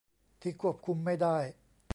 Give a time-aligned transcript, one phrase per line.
[0.41, 1.37] ที่ควบคุมไม่ได้